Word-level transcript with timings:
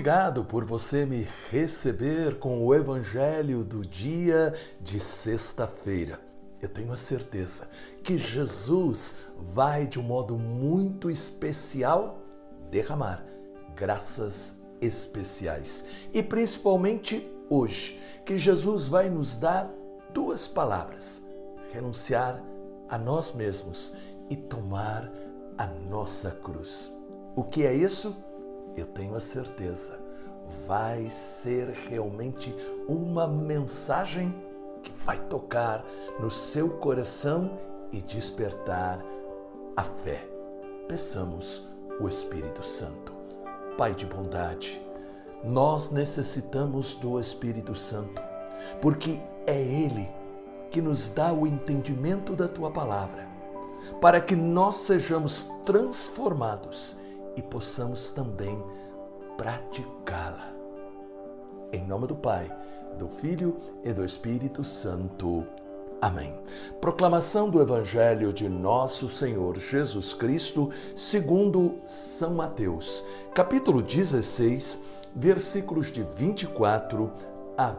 obrigado 0.00 0.46
por 0.46 0.64
você 0.64 1.04
me 1.04 1.28
receber 1.50 2.38
com 2.38 2.64
o 2.64 2.74
Evangelho 2.74 3.62
do 3.62 3.84
dia 3.84 4.54
de 4.80 4.98
sexta-feira. 4.98 6.18
Eu 6.58 6.70
tenho 6.70 6.90
a 6.90 6.96
certeza 6.96 7.68
que 8.02 8.16
Jesus 8.16 9.16
vai, 9.36 9.86
de 9.86 10.00
um 10.00 10.02
modo 10.02 10.38
muito 10.38 11.10
especial, 11.10 12.22
derramar 12.70 13.22
graças 13.76 14.56
especiais. 14.80 15.84
E 16.14 16.22
principalmente 16.22 17.30
hoje, 17.50 18.00
que 18.24 18.38
Jesus 18.38 18.88
vai 18.88 19.10
nos 19.10 19.36
dar 19.36 19.70
duas 20.14 20.48
palavras: 20.48 21.22
renunciar 21.74 22.42
a 22.88 22.96
nós 22.96 23.34
mesmos 23.34 23.94
e 24.30 24.34
tomar 24.36 25.12
a 25.58 25.66
nossa 25.66 26.30
cruz. 26.30 26.90
O 27.36 27.44
que 27.44 27.66
é 27.66 27.74
isso? 27.74 28.16
Eu 28.80 28.86
tenho 28.86 29.14
a 29.14 29.20
certeza. 29.20 29.98
Vai 30.66 31.10
ser 31.10 31.68
realmente 31.68 32.54
uma 32.88 33.28
mensagem 33.28 34.34
que 34.82 34.90
vai 35.04 35.18
tocar 35.26 35.84
no 36.18 36.30
seu 36.30 36.70
coração 36.78 37.58
e 37.92 38.00
despertar 38.00 39.04
a 39.76 39.84
fé. 39.84 40.26
Peçamos 40.88 41.62
o 42.00 42.08
Espírito 42.08 42.62
Santo. 42.62 43.12
Pai 43.76 43.94
de 43.94 44.06
bondade, 44.06 44.80
nós 45.44 45.90
necessitamos 45.90 46.94
do 46.94 47.20
Espírito 47.20 47.74
Santo, 47.74 48.22
porque 48.80 49.20
é 49.46 49.60
Ele 49.60 50.08
que 50.70 50.80
nos 50.80 51.10
dá 51.10 51.34
o 51.34 51.46
entendimento 51.46 52.34
da 52.34 52.48
tua 52.48 52.70
palavra, 52.70 53.28
para 54.00 54.22
que 54.22 54.34
nós 54.34 54.76
sejamos 54.76 55.44
transformados 55.66 56.98
e 57.36 57.42
possamos 57.42 58.10
também 58.10 58.62
praticá-la. 59.36 60.52
Em 61.72 61.86
nome 61.86 62.06
do 62.06 62.16
Pai, 62.16 62.50
do 62.98 63.08
Filho 63.08 63.56
e 63.84 63.92
do 63.92 64.04
Espírito 64.04 64.64
Santo. 64.64 65.46
Amém. 66.00 66.34
Proclamação 66.80 67.50
do 67.50 67.60
Evangelho 67.60 68.32
de 68.32 68.48
Nosso 68.48 69.08
Senhor 69.08 69.56
Jesus 69.58 70.14
Cristo, 70.14 70.70
segundo 70.96 71.78
São 71.84 72.34
Mateus, 72.34 73.04
capítulo 73.34 73.82
16, 73.82 74.80
versículos 75.14 75.92
de 75.92 76.02
24 76.02 77.12
a 77.56 77.74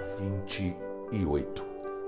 28. 1.12 1.66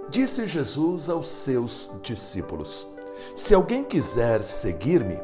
Disse 0.09 0.45
Jesus 0.45 1.09
aos 1.09 1.27
seus 1.27 1.89
discípulos: 2.01 2.87
Se 3.35 3.53
alguém 3.53 3.83
quiser 3.83 4.43
seguir-me, 4.43 5.19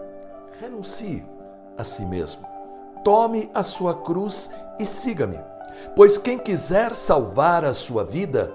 renuncie 0.59 1.23
a 1.80 1.84
si 1.84 2.06
mesmo. 2.06 2.46
Tome 3.04 3.50
a 3.54 3.64
sua 3.64 3.96
cruz 3.96 4.52
e 4.78 4.86
siga-me. 4.86 5.40
Pois 5.96 6.18
quem 6.18 6.38
quiser 6.38 6.94
salvar 6.94 7.64
a 7.64 7.74
sua 7.74 8.04
vida, 8.04 8.54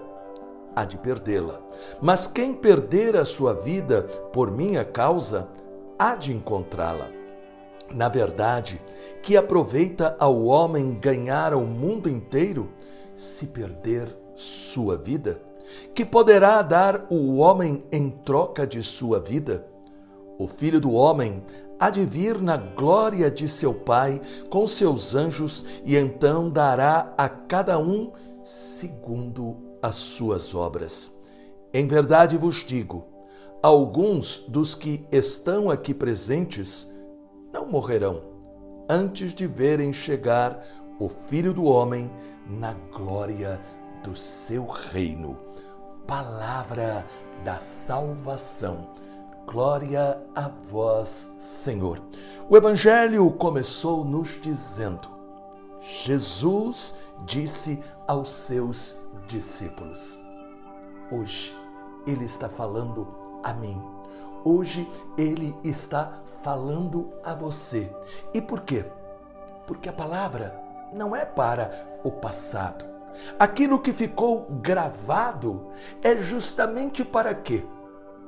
há 0.77 0.84
de 0.84 0.98
perdê-la. 0.98 1.61
Mas 2.02 2.27
quem 2.27 2.52
perder 2.52 3.17
a 3.17 3.25
sua 3.25 3.55
vida 3.55 4.02
por 4.33 4.50
minha 4.50 4.84
causa, 4.84 5.48
há 5.98 6.14
de 6.14 6.33
encontrá-la. 6.33 7.08
Na 7.91 8.08
verdade, 8.08 8.80
que 9.22 9.36
aproveita 9.36 10.17
ao 10.19 10.45
homem 10.45 10.98
ganhar 11.00 11.55
o 11.55 11.62
mundo 11.62 12.08
inteiro 12.08 12.70
se 13.14 13.47
perder 13.47 14.14
sua 14.34 14.97
vida? 14.97 15.41
Que 15.95 16.05
poderá 16.05 16.61
dar 16.61 17.06
o 17.08 17.39
homem 17.39 17.84
em 17.91 18.11
troca 18.11 18.67
de 18.67 18.83
sua 18.83 19.19
vida? 19.19 19.67
O 20.39 20.48
filho 20.48 20.80
do 20.80 20.92
homem 20.92 21.42
há 21.78 21.91
de 21.91 22.05
vir 22.05 22.41
na 22.41 22.56
glória 22.56 23.30
de 23.30 23.48
seu 23.48 23.74
Pai 23.74 24.20
com 24.51 24.67
seus 24.67 25.14
anjos 25.14 25.64
e 25.85 25.96
então 25.96 26.48
dará 26.48 27.12
a 27.17 27.29
cada 27.29 27.79
um 27.79 28.12
segundo 28.45 29.57
as 29.83 29.96
suas 29.96 30.55
obras. 30.55 31.13
Em 31.73 31.86
verdade 31.86 32.36
vos 32.36 32.64
digo: 32.64 33.05
alguns 33.63 34.45
dos 34.48 34.74
que 34.74 35.05
estão 35.11 35.70
aqui 35.70 35.92
presentes 35.92 36.89
não 37.52 37.67
morrerão 37.67 38.23
antes 38.89 39.34
de 39.34 39.46
verem 39.46 39.92
chegar 39.92 40.63
o 40.98 41.08
Filho 41.08 41.52
do 41.52 41.64
Homem 41.64 42.11
na 42.46 42.74
glória 42.92 43.61
do 44.02 44.14
seu 44.14 44.67
reino. 44.67 45.39
Palavra 46.07 47.07
da 47.45 47.58
salvação 47.58 48.90
Glória 49.54 50.20
a 50.34 50.50
vós, 50.68 51.32
Senhor. 51.38 52.02
O 52.50 52.56
Evangelho 52.56 53.30
começou 53.30 54.04
nos 54.04 54.30
dizendo: 54.42 55.08
Jesus 55.80 56.92
disse 57.24 57.80
aos 58.04 58.32
seus 58.32 59.00
discípulos. 59.28 60.18
Hoje 61.08 61.56
ele 62.04 62.24
está 62.24 62.48
falando 62.48 63.06
a 63.44 63.54
mim. 63.54 63.80
Hoje 64.42 64.90
ele 65.16 65.56
está 65.62 66.14
falando 66.42 67.12
a 67.22 67.32
você. 67.32 67.94
E 68.34 68.42
por 68.42 68.62
quê? 68.62 68.84
Porque 69.68 69.88
a 69.88 69.92
palavra 69.92 70.60
não 70.92 71.14
é 71.14 71.24
para 71.24 72.00
o 72.02 72.10
passado. 72.10 72.84
Aquilo 73.38 73.78
que 73.78 73.92
ficou 73.92 74.48
gravado 74.50 75.68
é 76.02 76.16
justamente 76.16 77.04
para 77.04 77.32
quê? 77.32 77.64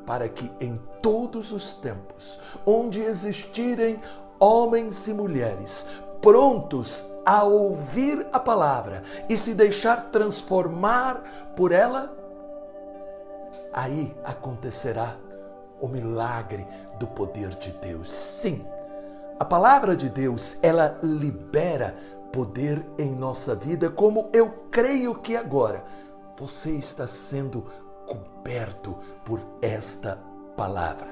Para 0.06 0.28
que 0.28 0.50
em 0.60 0.80
todos 1.02 1.52
os 1.52 1.72
tempos, 1.72 2.38
onde 2.64 3.00
existirem 3.00 4.00
homens 4.38 5.08
e 5.08 5.12
mulheres 5.12 5.86
prontos 6.22 7.04
a 7.24 7.42
ouvir 7.42 8.26
a 8.32 8.38
palavra 8.38 9.02
e 9.28 9.36
se 9.36 9.52
deixar 9.52 10.10
transformar 10.10 11.52
por 11.56 11.72
ela, 11.72 12.16
aí 13.72 14.16
acontecerá 14.24 15.16
o 15.80 15.88
milagre 15.88 16.66
do 16.98 17.06
poder 17.06 17.50
de 17.56 17.72
Deus. 17.72 18.10
Sim, 18.10 18.64
a 19.38 19.44
palavra 19.44 19.94
de 19.96 20.08
Deus, 20.08 20.56
ela 20.62 20.98
libera 21.02 21.94
poder 22.32 22.84
em 22.98 23.14
nossa 23.14 23.54
vida, 23.54 23.90
como 23.90 24.28
eu 24.32 24.50
creio 24.70 25.14
que 25.14 25.36
agora 25.36 25.84
você 26.36 26.72
está 26.72 27.06
sendo 27.06 27.66
coberto 28.06 28.96
por 29.24 29.40
esta 29.60 30.18
palavra. 30.56 31.08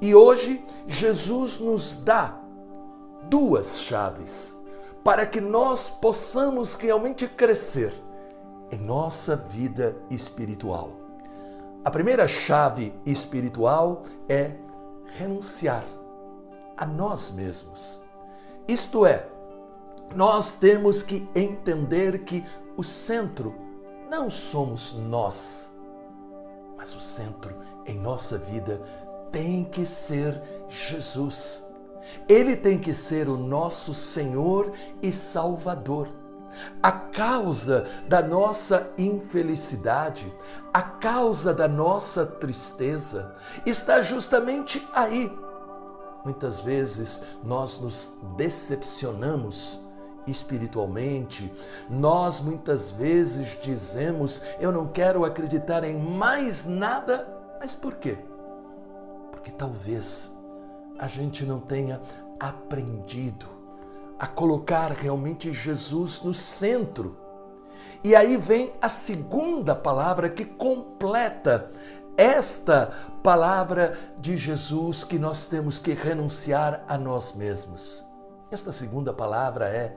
E 0.00 0.14
hoje 0.14 0.64
Jesus 0.86 1.58
nos 1.58 1.96
dá 1.96 2.38
duas 3.24 3.80
chaves 3.80 4.56
para 5.02 5.26
que 5.26 5.40
nós 5.40 5.88
possamos 5.88 6.74
realmente 6.74 7.26
crescer 7.26 7.94
em 8.70 8.78
nossa 8.78 9.34
vida 9.34 9.96
espiritual. 10.10 10.92
A 11.84 11.90
primeira 11.90 12.28
chave 12.28 12.92
espiritual 13.06 14.02
é 14.28 14.52
renunciar 15.16 15.84
a 16.76 16.84
nós 16.84 17.30
mesmos. 17.30 18.00
Isto 18.66 19.06
é, 19.06 19.26
nós 20.14 20.54
temos 20.54 21.02
que 21.02 21.26
entender 21.34 22.24
que 22.24 22.44
o 22.76 22.82
centro 22.82 23.54
não 24.10 24.28
somos 24.28 24.94
nós, 24.94 25.72
mas 26.78 26.94
o 26.94 27.00
centro 27.00 27.56
em 27.84 27.98
nossa 27.98 28.38
vida 28.38 28.80
tem 29.32 29.64
que 29.64 29.84
ser 29.84 30.40
Jesus. 30.68 31.66
Ele 32.28 32.54
tem 32.56 32.78
que 32.78 32.94
ser 32.94 33.28
o 33.28 33.36
nosso 33.36 33.92
Senhor 33.92 34.72
e 35.02 35.12
Salvador. 35.12 36.08
A 36.82 36.90
causa 36.90 37.86
da 38.08 38.22
nossa 38.22 38.90
infelicidade, 38.96 40.32
a 40.72 40.80
causa 40.80 41.52
da 41.52 41.68
nossa 41.68 42.24
tristeza, 42.24 43.34
está 43.66 44.00
justamente 44.00 44.86
aí. 44.94 45.30
Muitas 46.24 46.60
vezes 46.60 47.22
nós 47.44 47.78
nos 47.78 48.10
decepcionamos 48.36 49.80
espiritualmente, 50.30 51.52
nós 51.88 52.40
muitas 52.40 52.90
vezes 52.90 53.58
dizemos: 53.60 54.42
Eu 54.60 54.72
não 54.72 54.86
quero 54.86 55.24
acreditar 55.24 55.84
em 55.84 55.96
mais 55.96 56.64
nada, 56.64 57.28
mas 57.60 57.74
por 57.74 57.94
quê? 57.96 58.18
Porque 59.30 59.50
talvez 59.50 60.32
a 60.98 61.06
gente 61.06 61.44
não 61.44 61.60
tenha 61.60 62.00
aprendido 62.40 63.46
a 64.18 64.26
colocar 64.26 64.92
realmente 64.92 65.52
Jesus 65.52 66.22
no 66.22 66.34
centro. 66.34 67.16
E 68.02 68.14
aí 68.14 68.36
vem 68.36 68.72
a 68.80 68.88
segunda 68.88 69.74
palavra 69.74 70.28
que 70.28 70.44
completa 70.44 71.70
esta 72.16 72.92
palavra 73.22 73.96
de 74.18 74.36
Jesus 74.36 75.04
que 75.04 75.18
nós 75.18 75.46
temos 75.46 75.78
que 75.78 75.94
renunciar 75.94 76.84
a 76.88 76.98
nós 76.98 77.32
mesmos. 77.32 78.04
Esta 78.50 78.72
segunda 78.72 79.12
palavra 79.12 79.66
é 79.68 79.96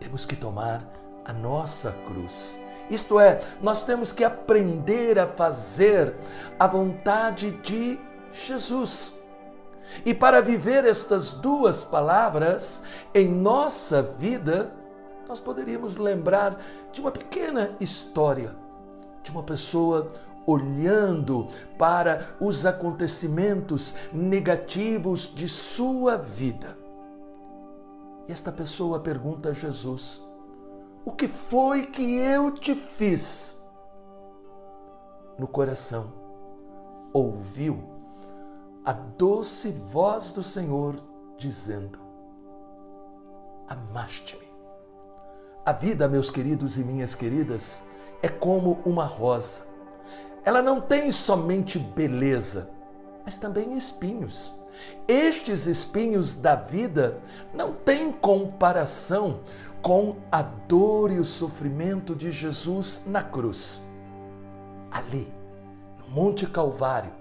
temos 0.00 0.24
que 0.24 0.36
tomar 0.36 0.82
a 1.24 1.32
nossa 1.32 1.92
cruz. 2.06 2.58
Isto 2.90 3.20
é, 3.20 3.40
nós 3.60 3.84
temos 3.84 4.12
que 4.12 4.24
aprender 4.24 5.18
a 5.18 5.26
fazer 5.26 6.14
a 6.58 6.66
vontade 6.66 7.50
de 7.50 8.00
Jesus. 8.32 9.12
E 10.04 10.14
para 10.14 10.40
viver 10.40 10.84
estas 10.84 11.30
duas 11.30 11.84
palavras 11.84 12.82
em 13.14 13.28
nossa 13.28 14.02
vida, 14.02 14.72
nós 15.28 15.40
poderíamos 15.40 15.96
lembrar 15.96 16.58
de 16.92 17.00
uma 17.00 17.10
pequena 17.10 17.76
história 17.78 18.54
de 19.28 19.30
uma 19.30 19.42
pessoa 19.42 20.08
olhando 20.46 21.48
para 21.76 22.34
os 22.40 22.64
acontecimentos 22.64 23.94
negativos 24.12 25.30
de 25.34 25.46
sua 25.46 26.16
vida. 26.16 26.87
E 28.28 28.32
esta 28.32 28.52
pessoa 28.52 29.00
pergunta 29.00 29.48
a 29.48 29.52
Jesus: 29.54 30.22
O 31.02 31.10
que 31.12 31.26
foi 31.26 31.86
que 31.86 32.18
eu 32.18 32.52
te 32.52 32.74
fiz? 32.74 33.58
No 35.38 35.48
coração, 35.48 36.12
ouviu 37.12 37.82
a 38.84 38.92
doce 38.92 39.70
voz 39.70 40.30
do 40.30 40.42
Senhor 40.42 41.02
dizendo: 41.38 41.98
Amaste-me. 43.66 44.46
A 45.64 45.72
vida, 45.72 46.06
meus 46.06 46.30
queridos 46.30 46.76
e 46.76 46.84
minhas 46.84 47.14
queridas, 47.14 47.82
é 48.22 48.28
como 48.28 48.80
uma 48.84 49.04
rosa. 49.04 49.66
Ela 50.44 50.60
não 50.60 50.80
tem 50.80 51.12
somente 51.12 51.78
beleza, 51.78 52.70
mas 53.24 53.38
também 53.38 53.76
espinhos. 53.76 54.57
Estes 55.06 55.66
espinhos 55.66 56.34
da 56.34 56.54
vida 56.54 57.18
não 57.54 57.72
têm 57.72 58.12
comparação 58.12 59.40
com 59.80 60.16
a 60.30 60.42
dor 60.42 61.10
e 61.10 61.18
o 61.18 61.24
sofrimento 61.24 62.14
de 62.14 62.30
Jesus 62.30 63.04
na 63.06 63.22
cruz. 63.22 63.82
Ali, 64.90 65.32
no 65.98 66.08
Monte 66.08 66.46
Calvário, 66.46 67.12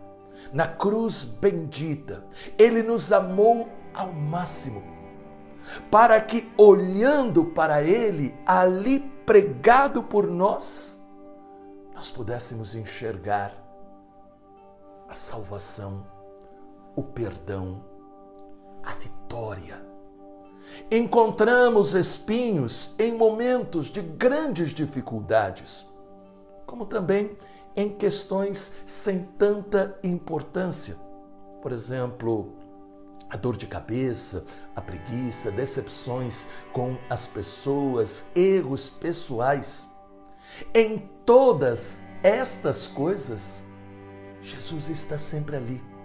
na 0.51 0.67
cruz 0.67 1.23
bendita, 1.23 2.23
ele 2.57 2.81
nos 2.81 3.11
amou 3.11 3.69
ao 3.93 4.11
máximo, 4.11 4.83
para 5.91 6.19
que, 6.21 6.49
olhando 6.57 7.45
para 7.45 7.83
ele, 7.83 8.33
ali 8.45 8.99
pregado 9.25 10.01
por 10.03 10.27
nós, 10.27 11.03
nós 11.93 12.09
pudéssemos 12.09 12.75
enxergar 12.75 13.53
a 15.09 15.15
salvação, 15.15 16.05
o 16.97 17.03
perdão, 17.03 17.85
a 18.83 18.91
vitória. 18.93 19.79
Encontramos 20.89 21.93
espinhos 21.93 22.95
em 22.97 23.15
momentos 23.15 23.85
de 23.85 24.01
grandes 24.01 24.71
dificuldades, 24.71 25.85
como 26.65 26.87
também 26.87 27.37
em 27.75 27.87
questões 27.87 28.73
sem 28.83 29.23
tanta 29.37 29.99
importância. 30.03 30.97
Por 31.61 31.71
exemplo, 31.71 32.55
a 33.29 33.37
dor 33.37 33.55
de 33.55 33.67
cabeça, 33.67 34.43
a 34.75 34.81
preguiça, 34.81 35.51
decepções 35.51 36.47
com 36.73 36.97
as 37.11 37.27
pessoas, 37.27 38.25
erros 38.35 38.89
pessoais. 38.89 39.87
Em 40.73 40.97
todas 41.23 42.01
estas 42.23 42.87
coisas, 42.87 43.63
Jesus 44.41 44.89
está 44.89 45.17
sempre 45.17 45.57
ali, 45.57 45.96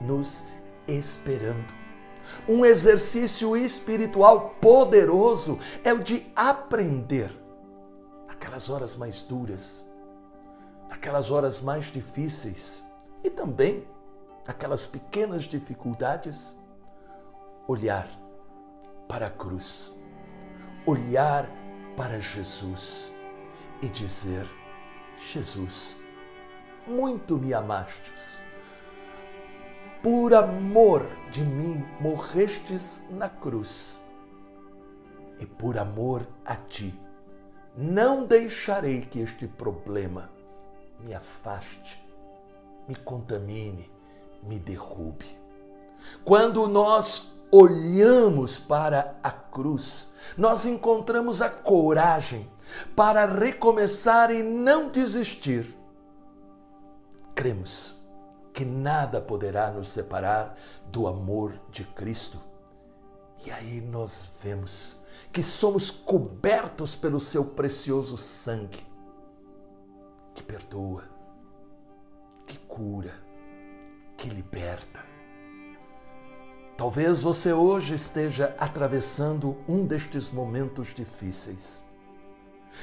nos 0.00 0.44
esperando. 0.86 1.72
Um 2.48 2.64
exercício 2.64 3.56
espiritual 3.56 4.56
poderoso 4.60 5.58
é 5.82 5.92
o 5.92 6.02
de 6.02 6.26
aprender, 6.34 7.32
naquelas 8.26 8.68
horas 8.68 8.96
mais 8.96 9.20
duras, 9.20 9.86
naquelas 10.88 11.30
horas 11.30 11.60
mais 11.60 11.86
difíceis 11.86 12.82
e 13.22 13.30
também 13.30 13.86
naquelas 14.46 14.86
pequenas 14.86 15.44
dificuldades, 15.44 16.58
olhar 17.66 18.08
para 19.08 19.26
a 19.26 19.30
cruz, 19.30 19.94
olhar 20.86 21.48
para 21.96 22.20
Jesus 22.20 23.10
e 23.82 23.88
dizer: 23.88 24.46
Jesus, 25.18 25.96
muito 26.86 27.38
me 27.38 27.54
amastes, 27.54 28.42
por 30.04 30.34
amor 30.34 31.06
de 31.30 31.40
mim 31.40 31.82
morrestes 31.98 33.02
na 33.08 33.26
cruz, 33.26 33.98
e 35.40 35.46
por 35.46 35.78
amor 35.78 36.28
a 36.44 36.54
ti, 36.56 36.94
não 37.74 38.26
deixarei 38.26 39.00
que 39.00 39.20
este 39.20 39.48
problema 39.48 40.30
me 41.00 41.14
afaste, 41.14 42.06
me 42.86 42.94
contamine, 42.94 43.90
me 44.42 44.58
derrube. 44.58 45.38
Quando 46.22 46.68
nós 46.68 47.32
olhamos 47.50 48.58
para 48.58 49.16
a 49.22 49.30
cruz, 49.30 50.12
nós 50.36 50.66
encontramos 50.66 51.40
a 51.40 51.48
coragem 51.48 52.46
para 52.94 53.24
recomeçar 53.24 54.30
e 54.30 54.42
não 54.42 54.90
desistir. 54.90 55.74
Cremos 57.34 58.03
que 58.54 58.64
nada 58.64 59.20
poderá 59.20 59.68
nos 59.68 59.88
separar 59.88 60.56
do 60.86 61.08
amor 61.08 61.60
de 61.70 61.82
Cristo. 61.84 62.38
E 63.44 63.50
aí 63.50 63.80
nós 63.80 64.30
vemos 64.40 65.02
que 65.32 65.42
somos 65.42 65.90
cobertos 65.90 66.94
pelo 66.94 67.18
seu 67.18 67.44
precioso 67.44 68.16
sangue 68.16 68.86
que 70.32 70.42
perdoa, 70.42 71.02
que 72.46 72.56
cura, 72.58 73.12
que 74.16 74.28
liberta. 74.28 75.00
Talvez 76.76 77.22
você 77.22 77.52
hoje 77.52 77.94
esteja 77.94 78.54
atravessando 78.58 79.56
um 79.68 79.84
destes 79.84 80.30
momentos 80.30 80.94
difíceis. 80.94 81.84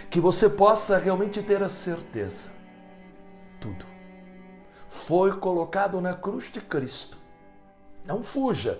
Que 0.09 0.21
você 0.21 0.49
possa 0.49 0.97
realmente 0.97 1.41
ter 1.43 1.61
a 1.61 1.67
certeza: 1.67 2.49
tudo 3.59 3.90
foi 4.91 5.31
colocado 5.31 6.01
na 6.01 6.13
cruz 6.13 6.51
de 6.51 6.59
Cristo. 6.59 7.17
Não 8.05 8.21
fuja 8.21 8.77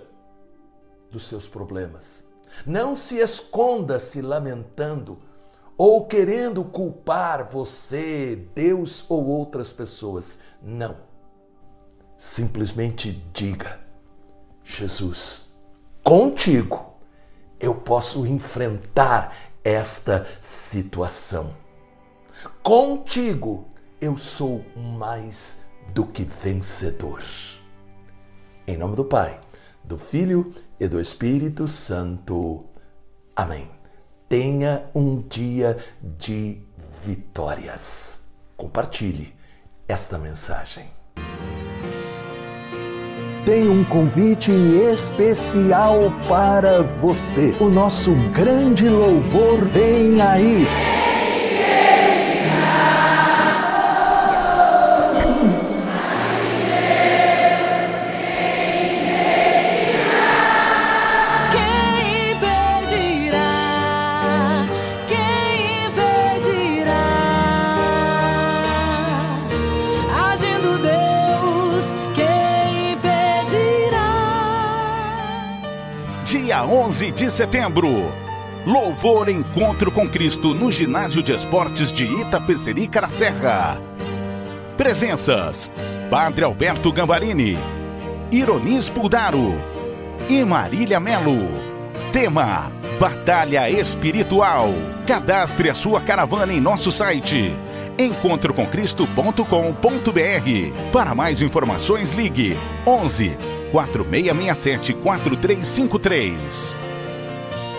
dos 1.10 1.26
seus 1.26 1.48
problemas. 1.48 2.28
Não 2.66 2.94
se 2.94 3.16
esconda 3.16 3.98
se 3.98 4.20
lamentando 4.20 5.18
ou 5.76 6.04
querendo 6.04 6.62
culpar 6.64 7.48
você, 7.50 8.36
Deus 8.54 9.06
ou 9.08 9.24
outras 9.24 9.72
pessoas. 9.72 10.38
Não. 10.60 10.96
Simplesmente 12.14 13.10
diga: 13.32 13.80
Jesus, 14.62 15.54
contigo 16.04 16.94
eu 17.58 17.74
posso 17.74 18.26
enfrentar 18.26 19.34
esta 19.64 20.26
situação. 20.42 21.56
Contigo 22.62 23.66
eu 23.98 24.18
sou 24.18 24.62
mais 24.76 25.61
do 25.94 26.06
que 26.06 26.24
vencedor. 26.24 27.22
Em 28.66 28.76
nome 28.76 28.96
do 28.96 29.04
Pai, 29.04 29.40
do 29.82 29.98
Filho 29.98 30.52
e 30.78 30.86
do 30.86 31.00
Espírito 31.00 31.66
Santo. 31.66 32.64
Amém 33.34 33.82
tenha 34.32 34.84
um 34.94 35.20
dia 35.20 35.76
de 36.00 36.62
vitórias. 37.04 38.24
Compartilhe 38.56 39.34
esta 39.86 40.16
mensagem. 40.16 40.86
Tem 43.44 43.68
um 43.68 43.84
convite 43.84 44.50
especial 44.50 45.98
para 46.26 46.82
você. 47.02 47.54
O 47.60 47.68
nosso 47.68 48.14
grande 48.32 48.88
louvor 48.88 49.66
vem 49.66 50.18
aí. 50.22 50.66
Dia 76.32 76.64
11 76.64 77.10
de 77.10 77.28
setembro. 77.28 78.10
Louvor 78.64 79.28
Encontro 79.28 79.92
com 79.92 80.08
Cristo 80.08 80.54
no 80.54 80.72
Ginásio 80.72 81.22
de 81.22 81.34
Esportes 81.34 81.92
de 81.92 82.06
Itapecerica 82.06 83.02
da 83.02 83.08
Serra. 83.10 83.78
Presenças: 84.74 85.70
Padre 86.08 86.46
Alberto 86.46 86.90
Gambarini, 86.90 87.58
Ironis 88.30 88.88
Puldaro 88.88 89.52
e 90.26 90.42
Marília 90.42 90.98
Melo. 90.98 91.50
Tema: 92.14 92.72
Batalha 92.98 93.68
Espiritual. 93.68 94.70
Cadastre 95.06 95.68
a 95.68 95.74
sua 95.74 96.00
caravana 96.00 96.54
em 96.54 96.62
nosso 96.62 96.90
site 96.90 97.54
encontrocomcristo.com.br. 97.98 100.90
Para 100.90 101.14
mais 101.14 101.42
informações, 101.42 102.12
ligue 102.12 102.56
11 102.86 103.36
4667 103.72 104.92
4353. 104.94 106.76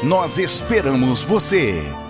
Nós 0.03 0.37
esperamos 0.37 1.23
você. 1.23 2.02